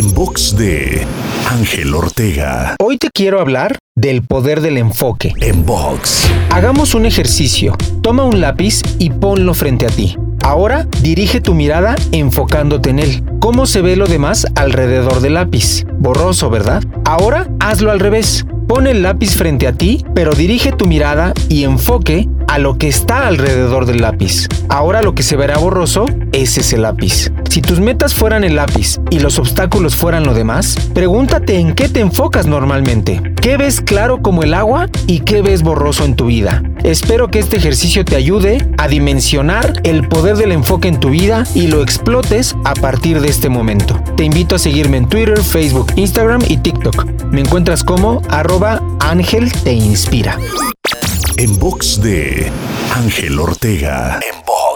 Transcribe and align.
En 0.00 0.14
box 0.14 0.56
de 0.56 1.06
Ángel 1.50 1.94
Ortega. 1.94 2.74
Hoy 2.80 2.96
te 2.96 3.10
quiero 3.10 3.38
hablar 3.38 3.76
del 3.94 4.22
poder 4.22 4.62
del 4.62 4.78
enfoque. 4.78 5.34
En 5.42 5.66
box. 5.66 6.26
Hagamos 6.48 6.94
un 6.94 7.04
ejercicio. 7.04 7.76
Toma 8.00 8.24
un 8.24 8.40
lápiz 8.40 8.80
y 8.98 9.10
ponlo 9.10 9.52
frente 9.52 9.84
a 9.84 9.90
ti. 9.90 10.16
Ahora 10.42 10.86
dirige 11.02 11.42
tu 11.42 11.52
mirada 11.52 11.96
enfocándote 12.12 12.88
en 12.88 12.98
él. 12.98 13.22
¿Cómo 13.40 13.66
se 13.66 13.82
ve 13.82 13.94
lo 13.94 14.06
demás 14.06 14.46
alrededor 14.54 15.20
del 15.20 15.34
lápiz? 15.34 15.84
Borroso, 15.98 16.48
¿verdad? 16.48 16.82
Ahora 17.04 17.50
hazlo 17.60 17.90
al 17.90 18.00
revés. 18.00 18.46
Pon 18.68 18.86
el 18.86 19.02
lápiz 19.02 19.36
frente 19.36 19.66
a 19.66 19.74
ti, 19.74 20.02
pero 20.14 20.32
dirige 20.32 20.72
tu 20.72 20.86
mirada 20.86 21.34
y 21.50 21.64
enfoque 21.64 22.26
a 22.48 22.58
lo 22.58 22.78
que 22.78 22.88
está 22.88 23.26
alrededor 23.26 23.84
del 23.84 24.00
lápiz. 24.00 24.48
Ahora 24.70 25.02
lo 25.02 25.14
que 25.14 25.22
se 25.22 25.36
verá 25.36 25.58
borroso 25.58 26.06
es 26.32 26.56
ese 26.56 26.78
lápiz. 26.78 27.30
Si 27.50 27.60
tus 27.60 27.80
metas 27.80 28.14
fueran 28.14 28.44
el 28.44 28.54
lápiz 28.54 29.00
y 29.10 29.18
los 29.18 29.40
obstáculos 29.40 29.96
fueran 29.96 30.22
lo 30.24 30.34
demás, 30.34 30.76
pregúntate 30.94 31.58
en 31.58 31.74
qué 31.74 31.88
te 31.88 31.98
enfocas 31.98 32.46
normalmente. 32.46 33.20
¿Qué 33.42 33.56
ves 33.56 33.80
claro 33.80 34.22
como 34.22 34.44
el 34.44 34.54
agua 34.54 34.88
y 35.08 35.20
qué 35.20 35.42
ves 35.42 35.64
borroso 35.64 36.04
en 36.04 36.14
tu 36.14 36.26
vida? 36.26 36.62
Espero 36.84 37.26
que 37.26 37.40
este 37.40 37.56
ejercicio 37.56 38.04
te 38.04 38.14
ayude 38.14 38.68
a 38.78 38.86
dimensionar 38.86 39.80
el 39.82 40.06
poder 40.06 40.36
del 40.36 40.52
enfoque 40.52 40.86
en 40.86 41.00
tu 41.00 41.10
vida 41.10 41.42
y 41.52 41.66
lo 41.66 41.82
explotes 41.82 42.54
a 42.64 42.74
partir 42.74 43.20
de 43.20 43.28
este 43.28 43.48
momento. 43.48 44.00
Te 44.16 44.22
invito 44.22 44.54
a 44.54 44.60
seguirme 44.60 44.98
en 44.98 45.08
Twitter, 45.08 45.42
Facebook, 45.42 45.92
Instagram 45.96 46.42
y 46.46 46.58
TikTok. 46.58 47.04
Me 47.32 47.40
encuentras 47.40 47.82
como 47.82 48.22
arroba 48.28 48.80
Ángel 49.00 49.50
Te 49.64 49.72
Inspira. 49.72 50.38
En 51.36 51.58
box 51.58 52.00
de 52.00 52.48
Ángel 52.94 53.40
Ortega. 53.40 54.20
En 54.22 54.38
box. 54.46 54.69